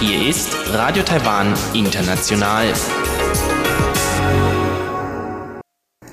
[0.00, 2.74] Hier ist Radio Taiwan International.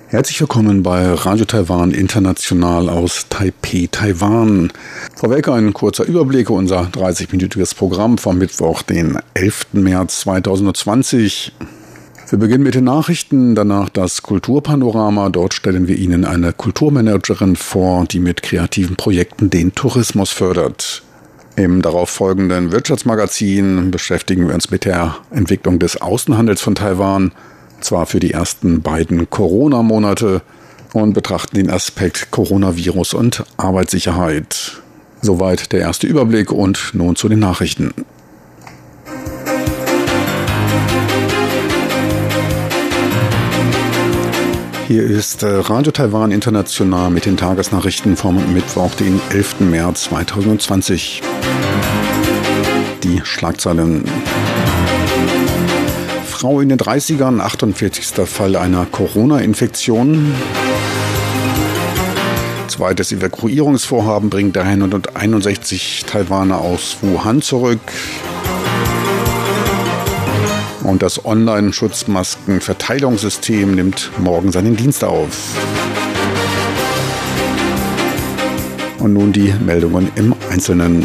[0.07, 4.71] Herzlich willkommen bei Radio Taiwan International aus Taipei, Taiwan.
[5.13, 9.73] Vorweg ein kurzer Überblick unser 30-minütiges Programm vom Mittwoch, den 11.
[9.73, 11.51] März 2020.
[12.27, 15.29] Wir beginnen mit den Nachrichten, danach das Kulturpanorama.
[15.29, 21.03] Dort stellen wir Ihnen eine Kulturmanagerin vor, die mit kreativen Projekten den Tourismus fördert.
[21.55, 27.31] Im darauffolgenden Wirtschaftsmagazin beschäftigen wir uns mit der Entwicklung des Außenhandels von Taiwan,
[27.79, 30.41] zwar für die ersten beiden Corona-Monate,
[30.93, 34.81] und betrachten den Aspekt Coronavirus und Arbeitssicherheit.
[35.21, 37.93] Soweit der erste Überblick und nun zu den Nachrichten.
[44.87, 49.61] Hier ist äh, Radio Taiwan International mit den Tagesnachrichten vom Mittwoch, den 11.
[49.61, 51.23] März 2020.
[53.01, 54.05] Die Schlagzeilen.
[56.27, 58.27] Frau in den 30ern, 48.
[58.27, 60.35] Fall einer Corona-Infektion.
[62.67, 67.81] Zweites Evakuierungsvorhaben bringt 161 Taiwaner aus Wuhan zurück.
[70.85, 75.55] Und das Online-Schutzmaskenverteilungssystem nimmt morgen seinen Dienst auf.
[78.99, 81.03] Und nun die Meldungen im Einzelnen.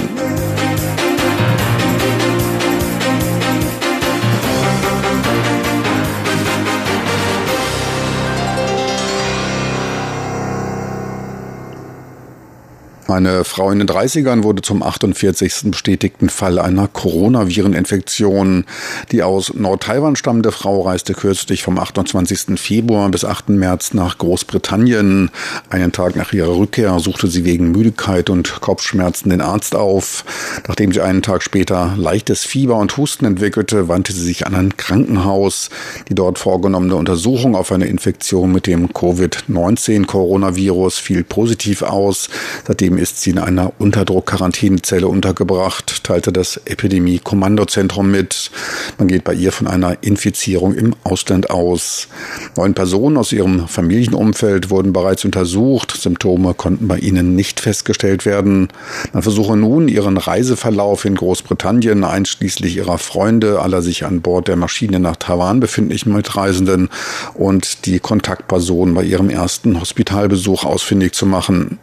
[13.11, 15.63] Eine Frau in den 30ern wurde zum 48.
[15.65, 18.65] bestätigten Fall einer Coronavireninfektion.
[19.11, 22.59] Die aus Nord-Taiwan stammende Frau reiste kürzlich vom 28.
[22.59, 23.49] Februar bis 8.
[23.51, 25.31] März nach Großbritannien.
[25.71, 30.25] Einen Tag nach ihrer Rückkehr suchte sie wegen Müdigkeit und Kopfschmerzen den Arzt auf.
[30.69, 34.77] Nachdem sie einen Tag später leichtes Fieber und Husten entwickelte, wandte sie sich an ein
[34.77, 35.71] Krankenhaus.
[36.09, 42.29] Die dort vorgenommene Untersuchung auf eine Infektion mit dem Covid-19-Coronavirus fiel positiv aus.
[42.67, 48.51] Seitdem ist sie in einer Unterdruck-Quarantänezelle untergebracht, teilte das Epidemie-Kommandozentrum mit.
[48.99, 52.09] Man geht bei ihr von einer Infizierung im Ausland aus.
[52.57, 55.97] Neun Personen aus ihrem Familienumfeld wurden bereits untersucht.
[55.97, 58.69] Symptome konnten bei ihnen nicht festgestellt werden.
[59.13, 64.57] Man versuche nun, ihren Reiseverlauf in Großbritannien einschließlich ihrer Freunde, aller sich an Bord der
[64.57, 66.91] Maschine nach Taiwan befindlichen Mitreisenden
[67.35, 71.79] und die Kontaktpersonen bei ihrem ersten Hospitalbesuch ausfindig zu machen.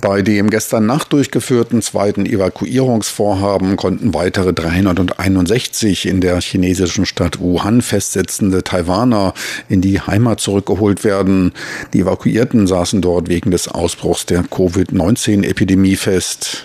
[0.00, 7.82] Bei dem gestern Nacht durchgeführten zweiten Evakuierungsvorhaben konnten weitere 361 in der chinesischen Stadt Wuhan
[7.82, 9.34] festsitzende Taiwaner
[9.68, 11.52] in die Heimat zurückgeholt werden.
[11.92, 16.64] Die Evakuierten saßen dort wegen des Ausbruchs der Covid-19-Epidemie fest.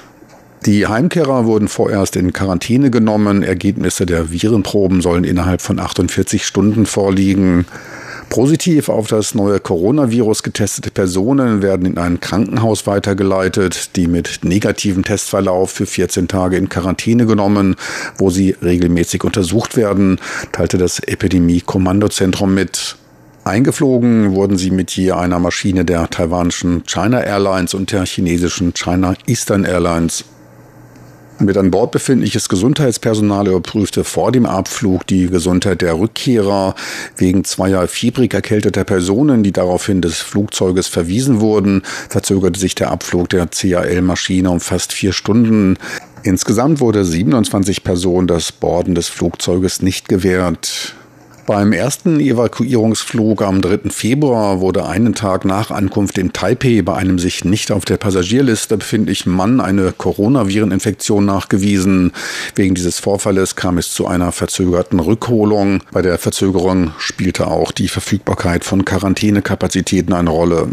[0.65, 3.44] Die Heimkehrer wurden vorerst in Quarantäne genommen.
[3.44, 7.65] Ergebnisse der Virenproben sollen innerhalb von 48 Stunden vorliegen.
[8.29, 15.03] Positiv auf das neue Coronavirus getestete Personen werden in ein Krankenhaus weitergeleitet, die mit negativem
[15.03, 17.75] Testverlauf für 14 Tage in Quarantäne genommen,
[18.17, 20.19] wo sie regelmäßig untersucht werden,
[20.51, 22.97] teilte das Epidemie-Kommandozentrum mit.
[23.45, 29.13] Eingeflogen wurden sie mit je einer Maschine der taiwanischen China Airlines und der chinesischen China
[29.25, 30.25] Eastern Airlines.
[31.40, 36.74] Mit an Bord befindliches Gesundheitspersonal überprüfte vor dem Abflug die Gesundheit der Rückkehrer.
[37.16, 43.30] Wegen zweier fiebrig erkälteter Personen, die daraufhin des Flugzeuges verwiesen wurden, verzögerte sich der Abflug
[43.30, 45.78] der CAL-Maschine um fast vier Stunden.
[46.24, 50.96] Insgesamt wurde 27 Personen das Borden des Flugzeuges nicht gewährt.
[51.47, 53.90] Beim ersten Evakuierungsflug am 3.
[53.90, 58.75] Februar wurde einen Tag nach Ankunft in Taipei bei einem sich nicht auf der Passagierliste
[58.75, 62.12] befindlichen Mann eine Coronavireninfektion nachgewiesen.
[62.56, 65.84] Wegen dieses Vorfalles kam es zu einer verzögerten Rückholung.
[65.94, 70.68] Bei der Verzögerung spielte auch die Verfügbarkeit von Quarantänekapazitäten eine Rolle.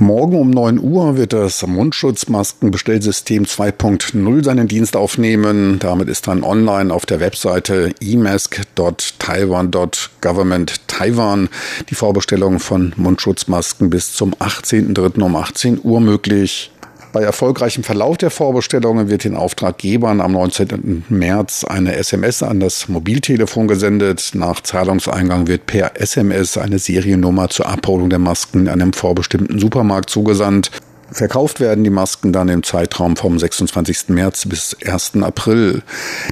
[0.00, 5.78] Morgen um 9 Uhr wird das Mundschutzmaskenbestellsystem 2.0 seinen Dienst aufnehmen.
[5.78, 11.50] Damit ist dann online auf der Webseite emask.taiwan.government Taiwan
[11.90, 15.20] die Vorbestellung von Mundschutzmasken bis zum 18.03.
[15.20, 16.70] um 18 Uhr möglich.
[17.12, 21.04] Bei erfolgreichem Verlauf der Vorbestellungen wird den Auftraggebern am 19.
[21.08, 24.30] März eine SMS an das Mobiltelefon gesendet.
[24.34, 30.08] Nach Zahlungseingang wird per SMS eine Seriennummer zur Abholung der Masken in einem vorbestimmten Supermarkt
[30.08, 30.70] zugesandt.
[31.12, 34.08] Verkauft werden die Masken dann im Zeitraum vom 26.
[34.08, 35.22] März bis 1.
[35.22, 35.82] April.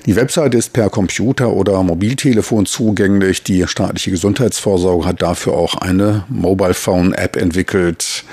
[0.06, 3.42] Die Website ist per Computer oder Mobiltelefon zugänglich.
[3.42, 8.25] Die staatliche Gesundheitsvorsorge hat dafür auch eine Mobile Phone App entwickelt.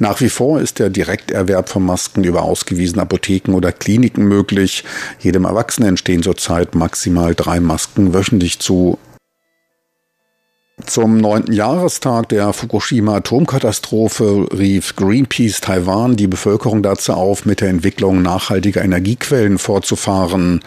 [0.00, 4.84] Nach wie vor ist der Direkterwerb von Masken über ausgewiesene Apotheken oder Kliniken möglich.
[5.20, 8.98] Jedem Erwachsenen stehen zurzeit maximal drei Masken wöchentlich zu.
[10.86, 18.20] Zum neunten Jahrestag der Fukushima-Atomkatastrophe rief Greenpeace Taiwan die Bevölkerung dazu auf, mit der Entwicklung
[18.20, 20.60] nachhaltiger Energiequellen fortzufahren.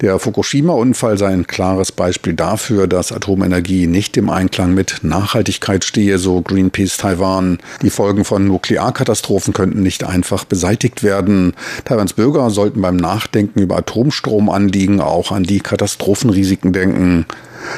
[0.00, 6.18] Der Fukushima-Unfall sei ein klares Beispiel dafür, dass Atomenergie nicht im Einklang mit Nachhaltigkeit stehe,
[6.18, 7.58] so Greenpeace Taiwan.
[7.82, 11.54] Die Folgen von Nuklearkatastrophen könnten nicht einfach beseitigt werden.
[11.84, 17.26] Taiwans Bürger sollten beim Nachdenken über Atomstromanliegen auch an die Katastrophenrisiken denken.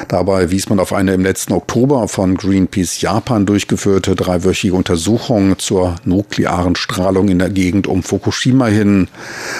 [0.07, 5.95] Dabei wies man auf eine im letzten Oktober von Greenpeace Japan durchgeführte dreiwöchige Untersuchung zur
[6.03, 9.07] nuklearen Strahlung in der Gegend um Fukushima hin.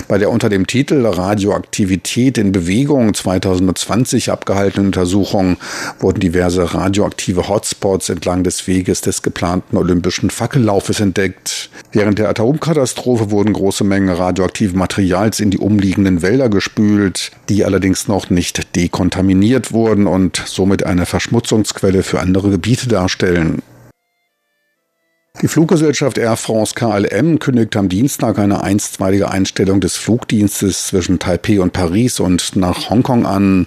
[0.07, 5.57] Bei der unter dem Titel Radioaktivität in Bewegung 2020 abgehaltenen Untersuchung
[5.99, 11.69] wurden diverse radioaktive Hotspots entlang des Weges des geplanten olympischen Fackellaufes entdeckt.
[11.91, 18.07] Während der Atomkatastrophe wurden große Mengen radioaktiven Materials in die umliegenden Wälder gespült, die allerdings
[18.07, 23.61] noch nicht dekontaminiert wurden und somit eine Verschmutzungsquelle für andere Gebiete darstellen.
[25.41, 31.61] Die Fluggesellschaft Air France KLM kündigt am Dienstag eine einstweilige Einstellung des Flugdienstes zwischen Taipei
[31.61, 33.65] und Paris und nach Hongkong an.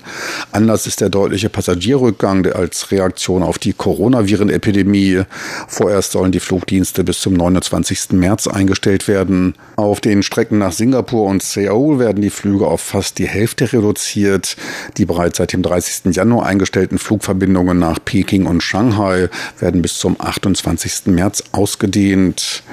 [0.50, 5.22] Anlass ist der deutliche Passagierrückgang als Reaktion auf die Coronaviren-Epidemie.
[5.66, 8.12] Vorerst sollen die Flugdienste bis zum 29.
[8.12, 9.54] März eingestellt werden.
[9.76, 14.58] Auf den Strecken nach Singapur und Seoul werden die Flüge auf fast die Hälfte reduziert.
[14.98, 16.14] Die bereits seit dem 30.
[16.14, 21.06] Januar eingestellten Flugverbindungen nach Peking und Shanghai werden bis zum 28.
[21.06, 22.64] März ausgedehnt.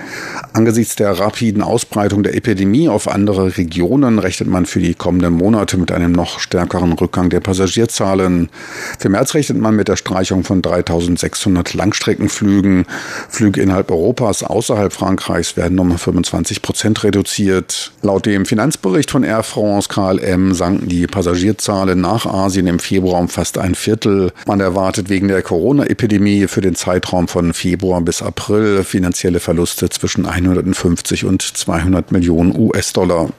[0.53, 5.77] Angesichts der rapiden Ausbreitung der Epidemie auf andere Regionen rechnet man für die kommenden Monate
[5.77, 8.49] mit einem noch stärkeren Rückgang der Passagierzahlen.
[8.97, 12.85] Für März rechnet man mit der Streichung von 3600 Langstreckenflügen.
[13.29, 17.91] Flüge innerhalb Europas außerhalb Frankreichs werden um 25 Prozent reduziert.
[18.01, 23.29] Laut dem Finanzbericht von Air France KLM sanken die Passagierzahlen nach Asien im Februar um
[23.29, 24.31] fast ein Viertel.
[24.47, 30.25] Man erwartet wegen der Corona-Epidemie für den Zeitraum von Februar bis April finanzielle Verluste zwischen
[30.25, 33.29] 150 und 200 Millionen US-Dollar.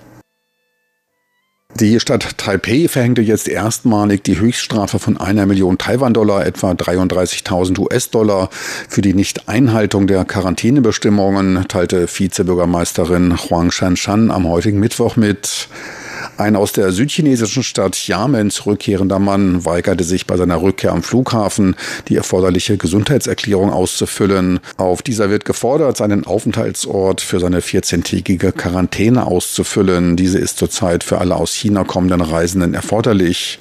[1.77, 8.51] Die Stadt Taipei verhängte jetzt erstmalig die Höchststrafe von einer Million Taiwan-Dollar, etwa 33.000 US-Dollar,
[8.89, 15.69] für die Nicht-Einhaltung der Quarantänebestimmungen, teilte Vizebürgermeisterin Huang Shanshan am heutigen Mittwoch mit.
[16.41, 21.77] Ein aus der südchinesischen Stadt Xiamen zurückkehrender Mann weigerte sich bei seiner Rückkehr am Flughafen,
[22.09, 24.59] die erforderliche Gesundheitserklärung auszufüllen.
[24.79, 30.17] Auf dieser wird gefordert, seinen Aufenthaltsort für seine 14-tägige Quarantäne auszufüllen.
[30.17, 33.59] Diese ist zurzeit für alle aus China kommenden Reisenden erforderlich.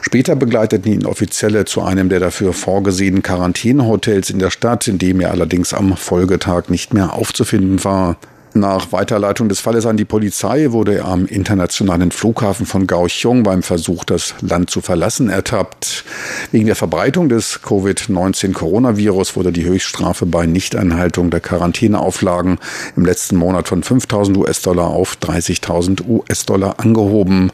[0.00, 5.20] Später begleiteten ihn Offizielle zu einem der dafür vorgesehenen Quarantänehotels in der Stadt, in dem
[5.20, 8.16] er allerdings am Folgetag nicht mehr aufzufinden war.
[8.56, 13.64] Nach Weiterleitung des Falles an die Polizei wurde er am internationalen Flughafen von Kaohsiung beim
[13.64, 16.04] Versuch, das Land zu verlassen, ertappt.
[16.52, 22.58] Wegen der Verbreitung des Covid-19-Coronavirus wurde die Höchststrafe bei Nichteinhaltung der Quarantäneauflagen
[22.94, 27.50] im letzten Monat von 5000 US-Dollar auf 30.000 US-Dollar angehoben.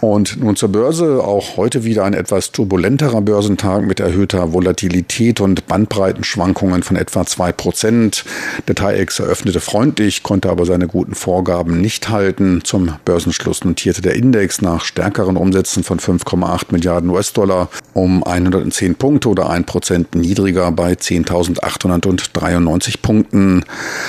[0.00, 1.22] Und nun zur Börse.
[1.24, 7.50] Auch heute wieder ein etwas turbulenterer Börsentag mit erhöhter Volatilität und Bandbreitenschwankungen von etwa zwei
[7.52, 8.26] Prozent.
[8.68, 12.60] Der TAIEX eröffnete freundlich, konnte aber seine guten Vorgaben nicht halten.
[12.62, 19.30] Zum Börsenschluss notierte der Index nach stärkeren Umsätzen von 5,8 Milliarden US-Dollar um 110 Punkte
[19.30, 23.64] oder ein Prozent niedriger bei 10.893 Punkten.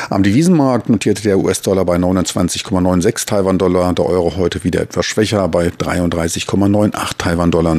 [0.09, 5.71] Am Devisenmarkt notierte der US-Dollar bei 29,96 Taiwan-Dollar, der Euro heute wieder etwas schwächer bei
[5.79, 7.77] 33,98 Taiwan-Dollar.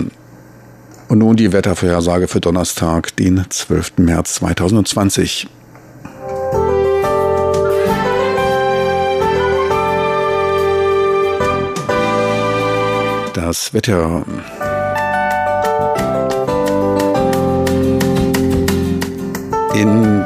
[1.09, 3.99] Und nun die Wettervorhersage für Donnerstag, den 12.
[3.99, 5.49] März 2020.
[13.35, 14.25] Das Wetter.
[19.75, 20.25] In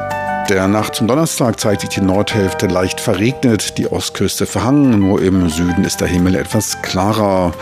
[0.48, 5.48] der Nacht zum Donnerstag zeigt sich die Nordhälfte leicht verregnet, die Ostküste verhangen, nur im
[5.48, 7.52] Süden ist der Himmel etwas klarer.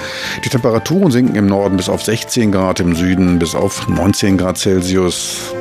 [0.45, 4.59] Die Temperaturen sinken im Norden bis auf 16 Grad, im Süden bis auf 19 Grad
[4.59, 5.55] Celsius.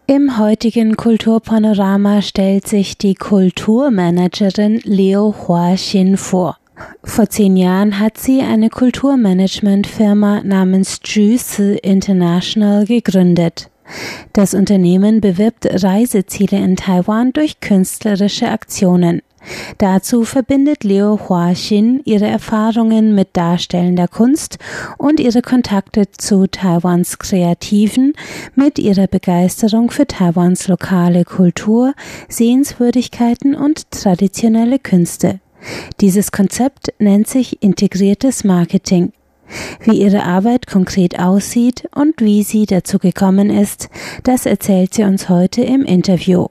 [0.10, 6.58] Im heutigen Kulturpanorama stellt sich die Kulturmanagerin Leo Hua Xin vor.
[7.04, 13.70] Vor zehn Jahren hat sie eine Kulturmanagementfirma namens Juice International gegründet.
[14.32, 19.22] Das Unternehmen bewirbt Reiseziele in Taiwan durch künstlerische Aktionen.
[19.78, 24.58] Dazu verbindet Leo Hua Xin ihre Erfahrungen mit darstellender Kunst
[24.98, 28.14] und ihre Kontakte zu Taiwans Kreativen
[28.56, 31.94] mit ihrer Begeisterung für Taiwans lokale Kultur,
[32.28, 35.40] Sehenswürdigkeiten und traditionelle Künste.
[36.02, 39.12] Dieses Konzept nennt sich integriertes Marketing.
[39.84, 43.90] Wie ihre Arbeit konkret aussieht und wie sie dazu gekommen ist,
[44.24, 46.48] das erzählt sie uns heute im Interview.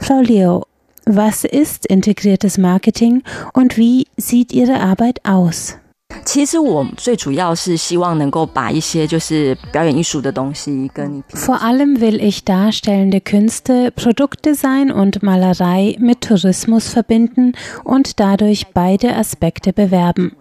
[0.00, 0.64] Frau Leo,
[1.05, 3.23] was ist integriertes Marketing
[3.53, 5.77] und wie sieht Ihre Arbeit aus?
[6.25, 18.67] 其实我最主要是希望能够把一些就是表演艺术的东西跟 Vor allem will ich darstellende Künste, Produktdesign und Malerei mit Tourismus verbinden und dadurch
[18.73, 20.33] beide Aspekte bewerben.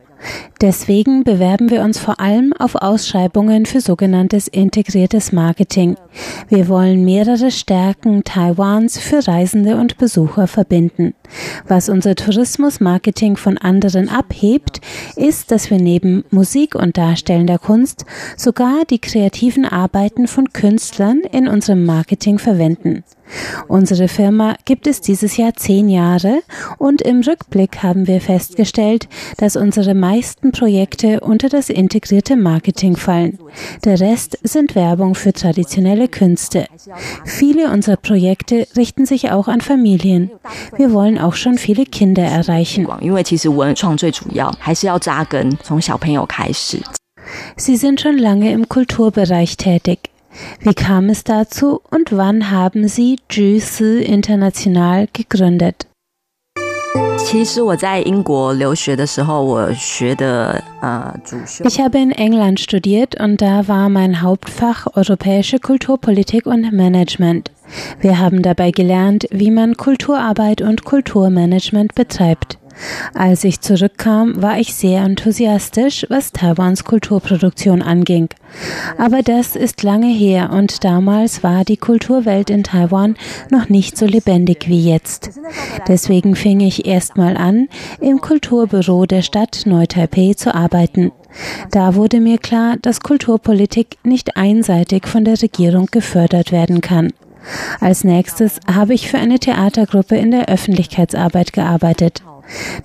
[0.61, 5.95] Deswegen bewerben wir uns vor allem auf Ausschreibungen für sogenanntes integriertes Marketing.
[6.49, 11.13] Wir wollen mehrere Stärken Taiwans für Reisende und Besucher verbinden.
[11.67, 14.81] Was unser Tourismusmarketing von anderen abhebt,
[15.15, 18.05] ist, dass wir neben Musik und darstellender Kunst
[18.37, 23.03] sogar die kreativen Arbeiten von Künstlern in unserem Marketing verwenden.
[23.67, 26.41] Unsere Firma gibt es dieses Jahr zehn Jahre
[26.77, 29.07] und im Rückblick haben wir festgestellt,
[29.37, 33.39] dass unsere meisten Projekte unter das integrierte Marketing fallen.
[33.85, 36.67] Der Rest sind Werbung für traditionelle Künste.
[37.25, 40.31] Viele unserer Projekte richten sich auch an Familien.
[40.77, 42.87] Wir wollen auch schon viele Kinder erreichen.
[47.55, 50.09] Sie sind schon lange im Kulturbereich tätig.
[50.60, 55.86] Wie kam es dazu und wann haben Sie Juice International gegründet?
[57.18, 67.50] 其实我在英国留学的时候，我学的呃主修 Ich habe in England studiert und da war mein Hauptfach Europäische Kulturpolitik und Management.
[68.00, 72.58] Wir haben dabei gelernt, wie man Kulturarbeit und Kulturmanagement betreibt.
[73.13, 78.29] Als ich zurückkam, war ich sehr enthusiastisch, was Taiwans Kulturproduktion anging.
[78.97, 83.15] Aber das ist lange her und damals war die Kulturwelt in Taiwan
[83.49, 85.31] noch nicht so lebendig wie jetzt.
[85.87, 87.67] Deswegen fing ich erstmal an,
[87.99, 91.11] im Kulturbüro der Stadt Neu-Taipei zu arbeiten.
[91.71, 97.13] Da wurde mir klar, dass Kulturpolitik nicht einseitig von der Regierung gefördert werden kann.
[97.79, 102.21] Als nächstes habe ich für eine Theatergruppe in der Öffentlichkeitsarbeit gearbeitet.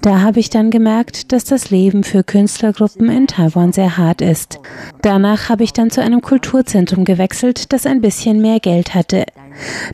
[0.01, 4.61] Da habe ich dann gemerkt, dass das Leben für Künstlergruppen in Taiwan sehr hart ist.
[5.03, 9.25] Danach habe ich dann zu einem Kulturzentrum gewechselt, das ein bisschen mehr Geld hatte.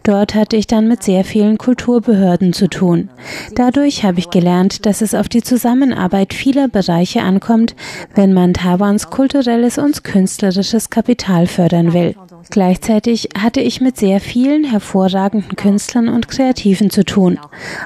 [0.02, 3.10] Dort hatte ich dann mit sehr vielen Kulturbehörden zu tun.
[3.54, 7.74] Dadurch habe ich gelernt, dass es auf die Zusammenarbeit vieler Bereiche ankommt,
[8.14, 12.16] wenn man Taiwans kulturelles und künstlerisches Kapital fördern will.
[12.50, 17.38] Gleichzeitig hatte ich mit sehr vielen hervorragenden Künstlern und Kreativen zu tun.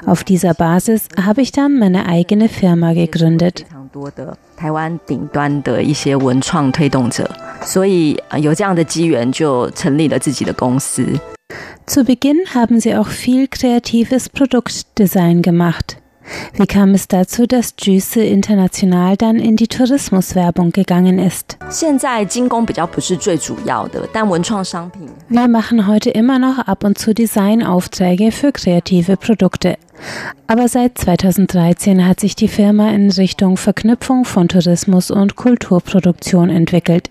[0.05, 3.65] Auf dieser Basis habe ich dann Taiwan meine eigene Firma gegründet.
[11.85, 15.97] Zu Beginn haben sie auch viel kreatives Produktdesign gemacht.
[16.53, 21.57] Wie kam es dazu, dass Juice international dann in die Tourismuswerbung gegangen ist?
[25.29, 29.77] Wir machen heute immer noch ab und zu Designaufträge für kreative Produkte.
[30.47, 37.09] Aber seit 2013 hat sich die Firma in Richtung Verknüpfung von Tourismus und Kulturproduktion entwickelt.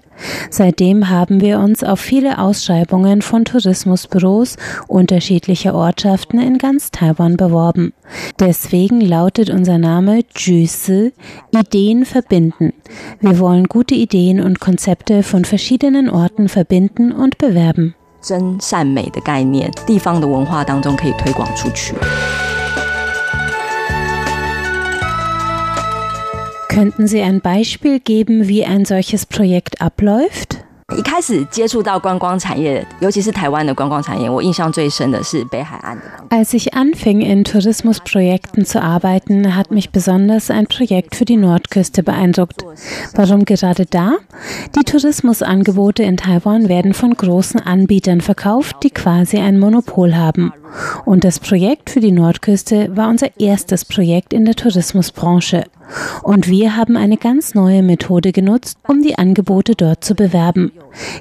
[0.52, 4.56] Seitdem haben wir uns auf viele Ausschreibungen von Tourismusbüros
[4.88, 7.94] unterschiedlicher Ortschaften in ganz Taiwan beworben.
[8.40, 11.12] Deswegen lautet unser Name Juice,
[11.52, 12.74] Ideen verbinden.
[13.20, 17.96] Wir wollen gute Ideen und Konzepte von verschiedenen Orten verbinden und bewerben.
[18.22, 21.96] 真善美的概念，地方的文化当中可以推广出去。
[26.76, 30.58] Könnten Sie ein Beispiel geben, wie ein solches Projekt abläuft?
[30.98, 36.04] 一开始接触到观光产业，尤其是台湾的观光产业，我印象最深的是北海岸的。
[36.30, 42.66] Als ich anfing, in Tourismusprojekten zu arbeiten, hat mich besonders ein Projekt für die Nordküste beeindruckt.
[43.16, 44.16] Warum gerade da?
[44.76, 50.52] Die Tourismusangebote in Taiwan werden von großen Anbietern verkauft, die quasi ein Monopol haben.
[51.05, 55.65] Und das Projekt für die Nordküste war unser erstes Projekt in der Tourismusbranche.
[56.23, 60.73] Und wir haben eine ganz neue Methode genutzt, um die Angebote dort zu bewerben.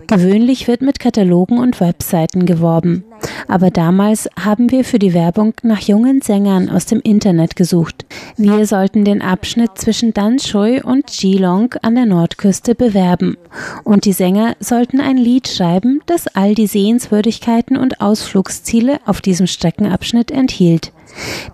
[0.08, 3.04] Gewöhnlich wird mit Katalogen und Webseiten geworben.
[3.48, 8.06] Aber damals haben wir für die Werbung nach jungen Sängern aus dem Internet gesucht.
[8.38, 13.38] Wir sollten den Abschnitt zwischen Danshui und Geelong an der Nordküste bewerben.
[13.84, 19.48] Und die Sänger sollten ein Lied schreiben, das all die Sehenswürdigkeiten und Ausflugsziele auf diesem
[19.48, 20.92] Streckenabschnitt enthielt.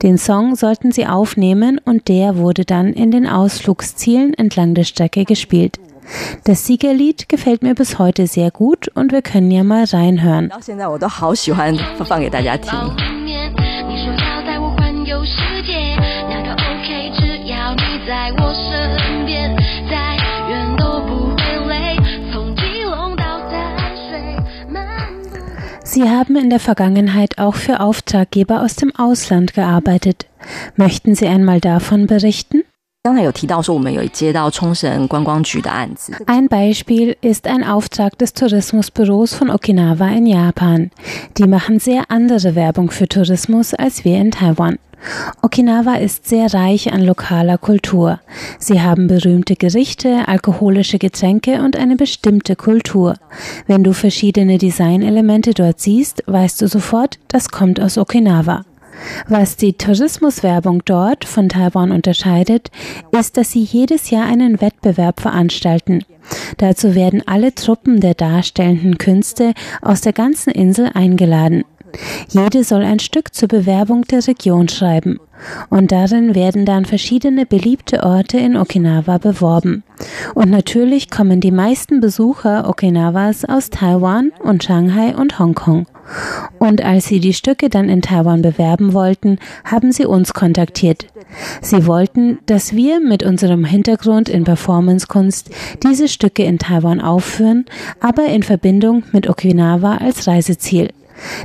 [0.02, 5.26] Den Song sollten sie aufnehmen und der wurde dann in den Ausflugszielen entlang der Strecke
[5.26, 5.80] gespielt.
[6.44, 10.52] Das Siegerlied gefällt mir bis heute sehr gut und wir können ja mal reinhören.
[25.84, 30.26] Sie haben in der Vergangenheit auch für Auftraggeber aus dem Ausland gearbeitet.
[30.78, 32.61] Möchten Sie einmal davon berichten?
[36.28, 40.92] Ein Beispiel ist ein Auftrag des Tourismusbüros von Okinawa in Japan.
[41.40, 44.78] Die machen sehr andere Werbung für Tourismus als wir in Taiwan.
[45.42, 48.20] Okinawa ist sehr reich an lokaler Kultur.
[48.60, 53.16] Sie haben berühmte Gerichte, alkoholische Getränke und eine bestimmte Kultur.
[53.66, 58.64] Wenn du verschiedene Designelemente dort siehst, weißt du sofort, das kommt aus Okinawa.
[59.28, 62.70] Was die Tourismuswerbung dort von Taiwan unterscheidet,
[63.12, 66.04] ist, dass sie jedes Jahr einen Wettbewerb veranstalten.
[66.58, 71.64] Dazu werden alle Truppen der darstellenden Künste aus der ganzen Insel eingeladen.
[72.30, 75.20] Jede soll ein Stück zur Bewerbung der Region schreiben.
[75.70, 79.84] Und darin werden dann verschiedene beliebte Orte in Okinawa beworben.
[80.36, 85.88] Und natürlich kommen die meisten Besucher Okinawas aus Taiwan und Shanghai und Hongkong.
[86.60, 91.08] Und als sie die Stücke dann in Taiwan bewerben wollten, haben sie uns kontaktiert.
[91.62, 95.50] Sie wollten, dass wir mit unserem Hintergrund in Performancekunst
[95.84, 97.66] diese Stücke in Taiwan aufführen,
[98.00, 100.90] aber in Verbindung mit Okinawa als Reiseziel.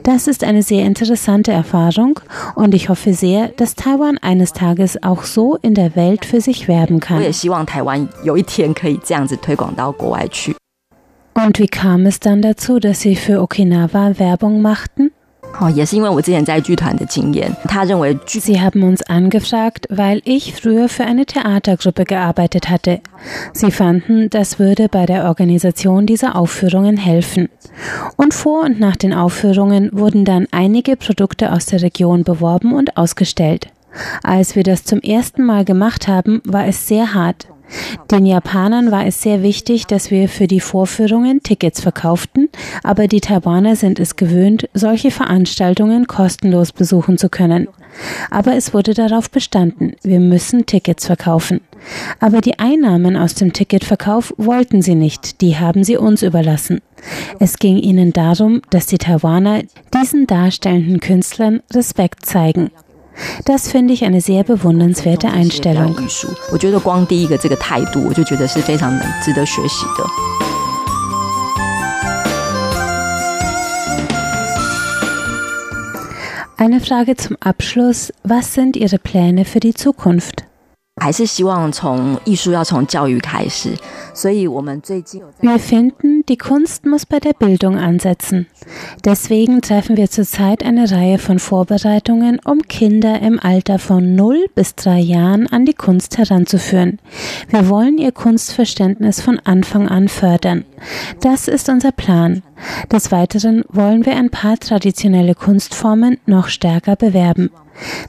[0.02, 2.20] Das ist eine sehr interessante Erfahrung
[2.54, 6.68] und ich hoffe sehr, dass Taiwan eines Tages auch so in der Welt für sich
[6.68, 7.22] werben kann.
[11.34, 15.10] Und wie kam es dann dazu, dass Sie für Okinawa Werbung machten?
[18.26, 23.00] Sie haben uns angefragt, weil ich früher für eine Theatergruppe gearbeitet hatte.
[23.52, 27.48] Sie fanden, das würde bei der Organisation dieser Aufführungen helfen.
[28.16, 32.96] Und vor und nach den Aufführungen wurden dann einige Produkte aus der Region beworben und
[32.96, 33.68] ausgestellt.
[34.22, 37.48] Als wir das zum ersten Mal gemacht haben, war es sehr hart.
[38.11, 42.48] Den Japanern war es sehr wichtig, dass wir für die Vorführungen Tickets verkauften,
[42.83, 47.68] aber die Taiwaner sind es gewöhnt, solche Veranstaltungen kostenlos besuchen zu können.
[48.31, 51.61] Aber es wurde darauf bestanden, wir müssen Tickets verkaufen.
[52.20, 56.81] Aber die Einnahmen aus dem Ticketverkauf wollten sie nicht, die haben sie uns überlassen.
[57.38, 59.62] Es ging ihnen darum, dass die Taiwaner
[59.94, 62.70] diesen darstellenden Künstlern Respekt zeigen.
[63.44, 65.96] Das finde ich eine sehr bewundernswerte hm, hm, Einstellung.
[65.96, 66.09] Hm,
[76.57, 78.12] eine Frage zum Abschluss.
[78.22, 80.44] Was sind Ihre Pläne für die Zukunft?
[80.98, 81.12] Wir
[85.59, 88.46] finden die Kunst muss bei der Bildung ansetzen.
[89.04, 94.74] Deswegen treffen wir zurzeit eine Reihe von Vorbereitungen, um Kinder im Alter von 0 bis
[94.74, 96.98] 3 Jahren an die Kunst heranzuführen.
[97.48, 100.64] Wir wollen ihr Kunstverständnis von Anfang an fördern.
[101.20, 102.42] Das ist unser Plan.
[102.90, 107.50] Des Weiteren wollen wir ein paar traditionelle Kunstformen noch stärker bewerben.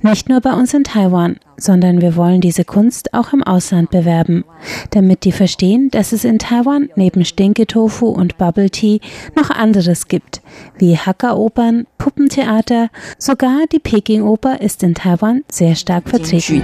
[0.02, 4.46] Nicht nur bei uns in Taiwan, sondern wir wollen diese Kunst auch im Ausland bewerben,
[4.92, 9.00] damit die verstehen, dass es in Taiwan neben Stinketofu und Bubble Tea
[9.36, 10.42] noch anderes gibt,
[10.78, 16.64] wie Hakka-Opern, Puppentheater, sogar die Peking-Oper ist in Taiwan sehr stark vertreten.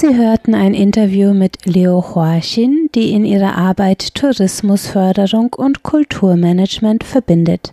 [0.00, 7.72] Sie hörten ein Interview mit Leo Huaxin, die in ihrer Arbeit Tourismusförderung und Kulturmanagement verbindet.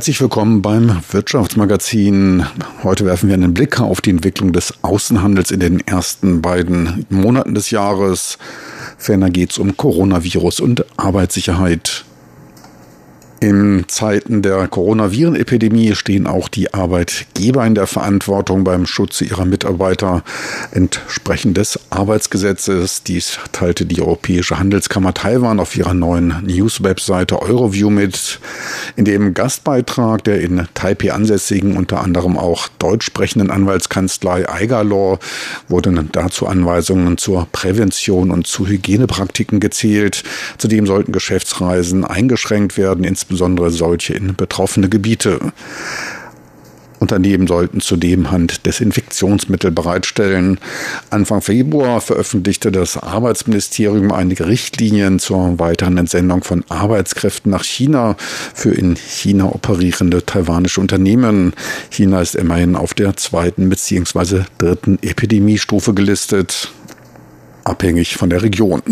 [0.00, 2.46] Herzlich willkommen beim Wirtschaftsmagazin.
[2.82, 7.54] Heute werfen wir einen Blick auf die Entwicklung des Außenhandels in den ersten beiden Monaten
[7.54, 8.38] des Jahres.
[8.96, 12.06] Ferner geht es um Coronavirus und Arbeitssicherheit.
[13.42, 20.22] In Zeiten der Coronavirenepidemie stehen auch die Arbeitgeber in der Verantwortung beim Schutze ihrer Mitarbeiter
[20.72, 23.02] entsprechend des Arbeitsgesetzes.
[23.02, 28.40] Dies teilte die Europäische Handelskammer Taiwan auf ihrer neuen News-Webseite Euroview mit.
[28.96, 35.18] In dem Gastbeitrag der in Taipei ansässigen, unter anderem auch deutsch sprechenden Anwaltskanzlei Eiger Law
[35.66, 40.24] wurden dazu Anweisungen zur Prävention und zu Hygienepraktiken gezählt.
[40.58, 45.52] Zudem sollten Geschäftsreisen eingeschränkt werden, insbesondere solche in betroffene Gebiete.
[47.00, 50.58] Unternehmen sollten zudem Handdesinfektionsmittel bereitstellen.
[51.08, 58.16] Anfang Februar veröffentlichte das Arbeitsministerium einige Richtlinien zur weiteren Entsendung von Arbeitskräften nach China
[58.54, 61.54] für in China operierende taiwanische Unternehmen.
[61.88, 64.42] China ist immerhin auf der zweiten bzw.
[64.58, 66.70] dritten Epidemiestufe gelistet,
[67.64, 68.82] abhängig von der Region.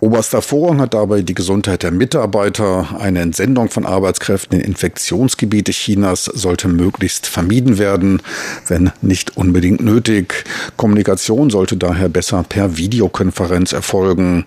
[0.00, 2.96] Oberster Vorrang hat dabei die Gesundheit der Mitarbeiter.
[2.98, 8.20] Eine Entsendung von Arbeitskräften in Infektionsgebiete Chinas sollte möglichst vermieden werden,
[8.66, 10.44] wenn nicht unbedingt nötig.
[10.76, 14.44] Kommunikation sollte daher besser per Videokonferenz erfolgen.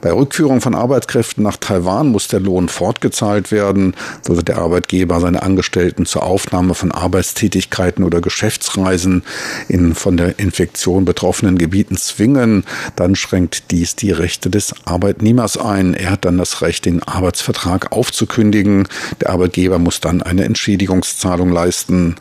[0.00, 3.94] Bei Rückführung von Arbeitskräften nach Taiwan muss der Lohn fortgezahlt werden.
[4.22, 9.22] Sollte der Arbeitgeber seine Angestellten zur Aufnahme von Arbeitstätigkeiten oder Geschäftsreisen
[9.68, 12.64] in von der Infektion betroffenen Gebieten zwingen,
[12.96, 15.92] dann schränkt dies die Rechte des Arbeitnehmers ein.
[15.94, 18.88] Er hat dann das Recht, den Arbeitsvertrag aufzukündigen.
[19.20, 22.16] Der Arbeitgeber muss dann eine Entschädigungszahlung leisten.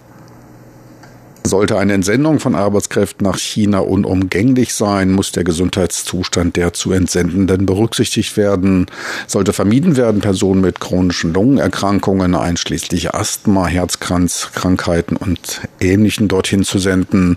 [1.46, 7.68] Sollte eine Entsendung von Arbeitskräften nach China unumgänglich sein, muss der Gesundheitszustand der zu Entsendenden
[7.68, 8.88] berücksichtigt werden.
[9.28, 17.36] Sollte vermieden werden, Personen mit chronischen Lungenerkrankungen einschließlich Asthma, Herzkranzkrankheiten und Ähnlichen dorthin zu senden.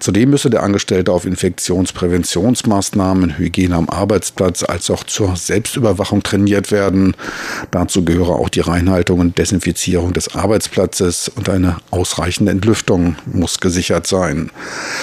[0.00, 7.14] Zudem müsse der Angestellte auf Infektionspräventionsmaßnahmen, Hygiene am Arbeitsplatz als auch zur Selbstüberwachung trainiert werden.
[7.70, 13.16] Dazu gehöre auch die Reinhaltung und Desinfizierung des Arbeitsplatzes und eine ausreichende Entlüftung
[13.46, 14.50] muss gesichert sein.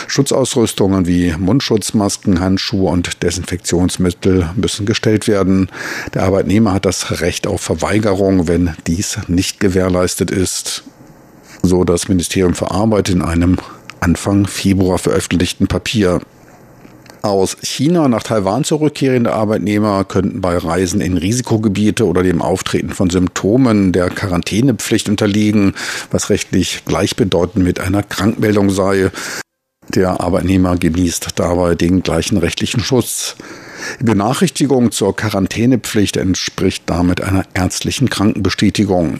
[0.08, 5.70] Schutzausrüstungen wie Mundschutzmasken, Handschuhe und Desinfektionsmittel müssen gestellt werden.
[6.14, 10.84] Der Arbeitnehmer hat das Recht auf Verweigerung, wenn dies nicht gewährleistet ist.
[11.62, 13.60] So das Ministerium für Arbeit in einem
[14.02, 16.20] Anfang Februar veröffentlichten Papier.
[17.24, 23.10] Aus China nach Taiwan zurückkehrende Arbeitnehmer könnten bei Reisen in Risikogebiete oder dem Auftreten von
[23.10, 25.74] Symptomen der Quarantänepflicht unterliegen,
[26.12, 29.10] was rechtlich gleichbedeutend mit einer Krankmeldung sei.
[29.88, 33.38] Der Arbeitnehmer genießt dabei den gleichen rechtlichen Schutz.
[34.00, 39.20] Die Benachrichtigung zur Quarantänepflicht entspricht damit einer ärztlichen Krankenbestätigung.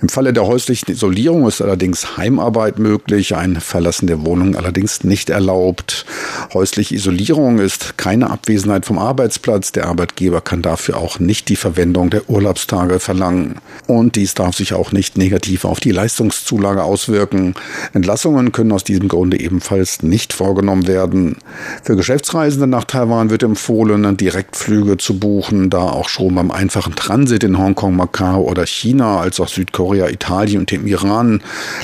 [0.00, 5.30] Im Falle der häuslichen Isolierung ist allerdings Heimarbeit möglich, ein Verlassen der Wohnung allerdings nicht
[5.30, 6.06] erlaubt.
[6.52, 9.72] Häusliche Isolierung ist keine Abwesenheit vom Arbeitsplatz.
[9.72, 13.56] Der Arbeitgeber kann dafür auch nicht die Verwendung der Urlaubstage verlangen.
[13.86, 17.54] Und dies darf sich auch nicht negativ auf die Leistungszulage auswirken.
[17.92, 21.36] Entlassungen können aus diesem Grunde ebenfalls nicht vorgenommen werden.
[21.82, 26.96] Für Geschäftsreisende nach Taiwan wird empfohlen, sondern Direktflüge zu buchen, da auch schon beim einfachen
[26.96, 31.40] Transit in Hongkong, Macau oder China, als auch Südkorea, Italien und dem Iran,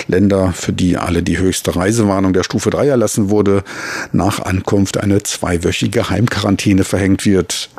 [0.08, 3.62] Länder, für die alle die höchste Reisewarnung der Stufe 3 erlassen wurde,
[4.10, 7.70] nach Ankunft eine zweiwöchige Heimquarantäne verhängt wird.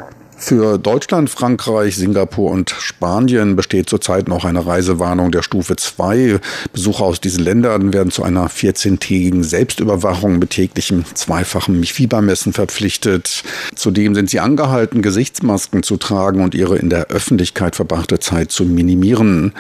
[0.42, 6.40] Für Deutschland, Frankreich, Singapur und Spanien besteht zurzeit noch eine Reisewarnung der Stufe 2.
[6.72, 13.44] Besucher aus diesen Ländern werden zu einer 14-tägigen Selbstüberwachung mit täglichem zweifachen Fiebermessen verpflichtet.
[13.76, 18.64] Zudem sind sie angehalten, Gesichtsmasken zu tragen und ihre in der Öffentlichkeit verbrachte Zeit zu
[18.64, 19.52] minimieren.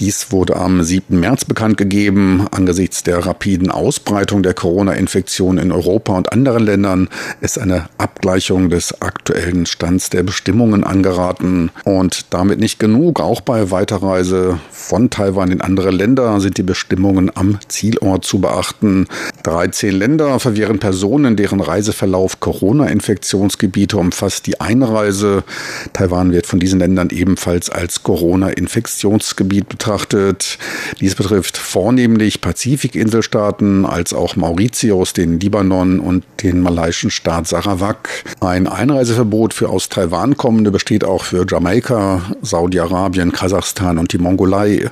[0.00, 1.20] Dies wurde am 7.
[1.20, 2.48] März bekannt gegeben.
[2.50, 7.08] Angesichts der rapiden Ausbreitung der Corona-Infektion in Europa und anderen Ländern
[7.40, 11.70] ist eine Abgleichung des aktuellen Stands der Bestimmungen angeraten.
[11.84, 13.20] Und damit nicht genug.
[13.20, 19.06] Auch bei Weiterreise von Taiwan in andere Länder sind die Bestimmungen am Zielort zu beachten.
[19.44, 25.44] 13 Länder verwehren Personen, deren Reiseverlauf Corona-Infektionsgebiete umfasst, die Einreise.
[25.92, 30.58] Taiwan wird von diesen Ländern ebenfalls als Corona-Infektionsgebiet betrachtet.
[31.00, 38.08] Dies betrifft vornehmlich Pazifikinselstaaten als auch Mauritius, den Libanon und den malaiischen Staat Sarawak.
[38.40, 44.90] Ein Einreiseverbot für aus Taiwan kommende besteht auch für Jamaika, Saudi-Arabien, Kasachstan und die Mongolei.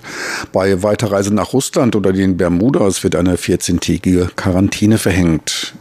[0.53, 5.75] Bei Weiterreise nach Russland oder den Bermudas wird eine 14-tägige Quarantäne verhängt.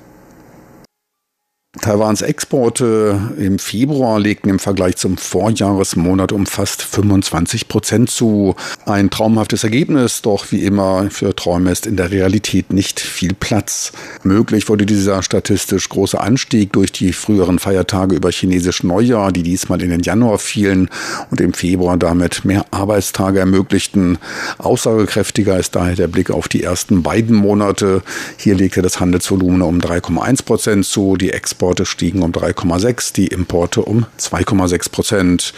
[1.80, 8.56] Taiwans Exporte im Februar legten im Vergleich zum Vorjahresmonat um fast 25 Prozent zu.
[8.86, 13.94] Ein traumhaftes Ergebnis, doch wie immer für Träume ist in der Realität nicht viel Platz.
[14.24, 19.82] Möglich wurde dieser statistisch große Anstieg durch die früheren Feiertage über chinesisch Neujahr, die diesmal
[19.82, 20.90] in den Januar fielen
[21.30, 24.18] und im Februar damit mehr Arbeitstage ermöglichten.
[24.58, 28.04] Aussagekräftiger ist daher der Blick auf die ersten beiden Monate.
[28.36, 33.28] Hier legte das Handelsvolumen um 3,1 Prozent zu, die Exporte Exporte stiegen um 3,6, die
[33.28, 35.54] Importe um 2,6 Prozent.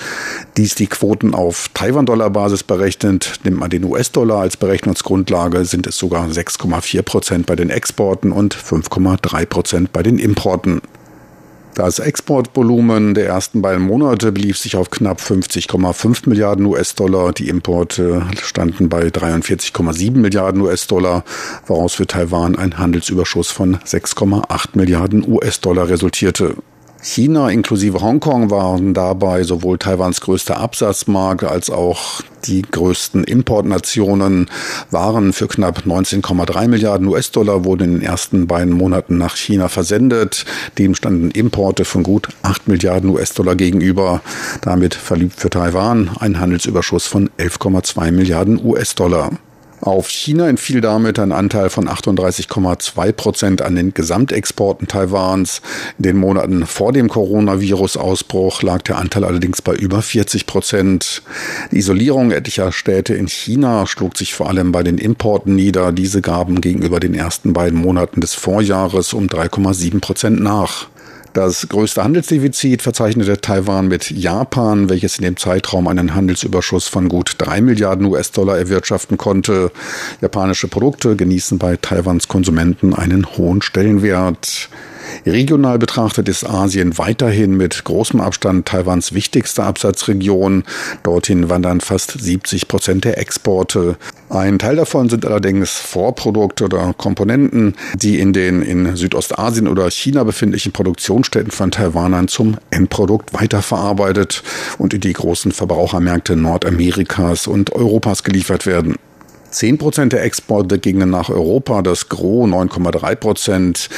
[0.57, 3.39] Dies die Quoten auf Taiwan-Dollar-Basis berechnet.
[3.45, 8.53] Nimmt man den US-Dollar als Berechnungsgrundlage, sind es sogar 6,4 Prozent bei den Exporten und
[8.53, 10.81] 5,3 Prozent bei den Importen.
[11.75, 17.33] Das Exportvolumen der ersten beiden Monate belief sich auf knapp 50,5 Milliarden US-Dollar.
[17.33, 21.23] Die Importe standen bei 43,7 Milliarden US-Dollar,
[21.65, 26.57] woraus für Taiwan ein Handelsüberschuss von 6,8 Milliarden US-Dollar resultierte.
[27.03, 34.49] China inklusive Hongkong waren dabei sowohl Taiwans größter Absatzmarkt als auch die größten Importnationen
[34.89, 40.45] waren für knapp 19,3 Milliarden US-Dollar wurden in den ersten beiden Monaten nach China versendet.
[40.77, 44.21] Dem standen Importe von gut 8 Milliarden US-Dollar gegenüber.
[44.61, 49.31] Damit verliebt für Taiwan ein Handelsüberschuss von 11,2 Milliarden US-Dollar.
[49.83, 55.61] Auf China entfiel damit ein Anteil von 38,2 Prozent an den Gesamtexporten Taiwans.
[55.97, 61.21] In den Monaten vor dem Coronavirus-Ausbruch lag der Anteil allerdings bei über 40 Prozent.
[61.73, 65.91] Die Isolierung etlicher Städte in China schlug sich vor allem bei den Importen nieder.
[65.91, 70.87] Diese gaben gegenüber den ersten beiden Monaten des Vorjahres um 3,7 Prozent nach.
[71.33, 77.35] Das größte Handelsdefizit verzeichnete Taiwan mit Japan, welches in dem Zeitraum einen Handelsüberschuss von gut
[77.39, 79.71] drei Milliarden US-Dollar erwirtschaften konnte.
[80.21, 84.69] Japanische Produkte genießen bei Taiwans Konsumenten einen hohen Stellenwert.
[85.25, 90.63] Regional betrachtet ist Asien weiterhin mit großem Abstand Taiwans wichtigste Absatzregion.
[91.03, 93.95] Dorthin wandern fast 70 Prozent der Exporte.
[94.29, 100.25] Ein Teil davon sind allerdings Vorprodukte oder Komponenten, die in den in Südostasien oder China
[100.25, 104.43] befindlichen Produktionsstätten von Taiwanern zum Endprodukt weiterverarbeitet
[104.77, 108.95] und in die großen Verbrauchermärkte Nordamerikas und Europas geliefert werden.
[109.53, 113.89] 10 Prozent der Exporte gingen nach Europa, das Gros 9,3 Prozent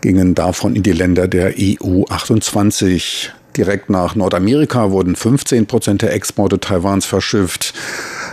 [0.00, 3.32] gingen davon in die Länder der EU 28.
[3.56, 7.74] Direkt nach Nordamerika wurden 15 Prozent der Exporte Taiwans verschifft.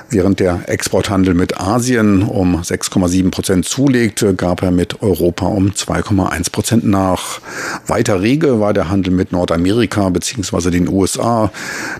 [0.09, 6.51] Während der Exporthandel mit Asien um 6,7 Prozent zulegte, gab er mit Europa um 2,1
[6.51, 7.41] Prozent nach.
[7.87, 10.69] Weiter rege war der Handel mit Nordamerika bzw.
[10.69, 11.51] den USA,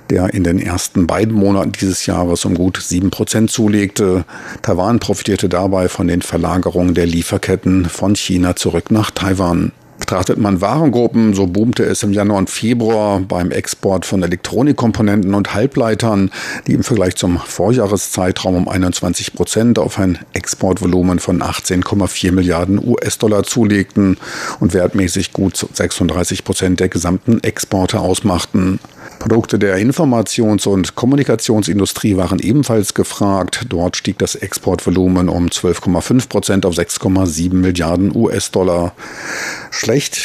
[0.09, 4.23] der in den ersten beiden Monaten dieses Jahres um gut 7 Prozent zulegte.
[4.61, 9.73] Taiwan profitierte dabei von den Verlagerungen der Lieferketten von China zurück nach Taiwan.
[10.07, 15.53] Betrachtet man Warengruppen, so boomte es im Januar und Februar beim Export von Elektronikkomponenten und
[15.53, 16.31] Halbleitern,
[16.65, 23.43] die im Vergleich zum Vorjahreszeitraum um 21 Prozent auf ein Exportvolumen von 18,4 Milliarden US-Dollar
[23.43, 24.15] zulegten
[24.61, 28.79] und wertmäßig gut 36 Prozent der gesamten Exporte ausmachten.
[29.19, 33.65] Produkte der Informations- und Kommunikationsindustrie waren ebenfalls gefragt.
[33.69, 38.93] Dort stieg das Exportvolumen um 12,5 Prozent auf 6,7 Milliarden US-Dollar.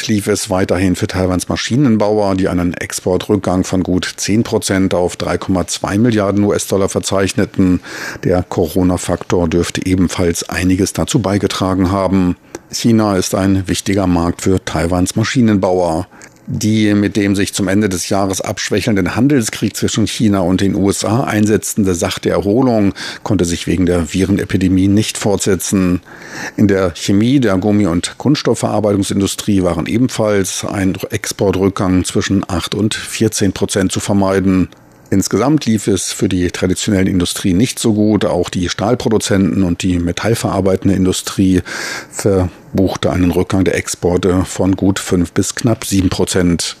[0.07, 5.97] Lief es weiterhin für Taiwans Maschinenbauer, die einen Exportrückgang von gut 10 Prozent auf 3,2
[5.97, 7.81] Milliarden US-Dollar verzeichneten.
[8.23, 12.37] Der Corona-Faktor dürfte ebenfalls einiges dazu beigetragen haben.
[12.71, 16.07] China ist ein wichtiger Markt für Taiwans Maschinenbauer.
[16.45, 21.23] Die mit dem sich zum Ende des Jahres abschwächelnden Handelskrieg zwischen China und den USA
[21.23, 26.01] einsetzende sachte Erholung konnte sich wegen der Virenepidemie nicht fortsetzen.
[26.57, 33.53] In der Chemie, der Gummi- und Kunststoffverarbeitungsindustrie waren ebenfalls ein Exportrückgang zwischen 8 und 14
[33.53, 34.67] Prozent zu vermeiden.
[35.13, 38.25] Insgesamt lief es für die traditionellen Industrie nicht so gut.
[38.25, 41.61] Auch die Stahlproduzenten und die metallverarbeitende Industrie
[42.09, 46.77] verbuchte einen Rückgang der Exporte von gut fünf bis knapp sieben Prozent.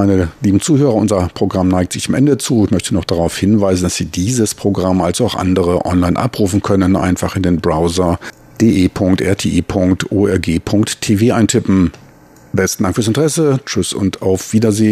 [0.00, 2.64] Meine lieben Zuhörer, unser Programm neigt sich am Ende zu.
[2.64, 6.96] Ich möchte noch darauf hinweisen, dass Sie dieses Programm als auch andere online abrufen können.
[6.96, 8.18] Einfach in den Browser
[8.62, 8.94] de.rti.org.tv
[11.34, 11.92] eintippen.
[12.54, 13.60] Besten Dank fürs Interesse.
[13.66, 14.88] Tschüss und auf Wiedersehen.